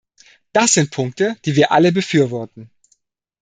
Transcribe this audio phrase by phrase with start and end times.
[0.51, 2.71] Das sind Punkte, die wir alle befürworten.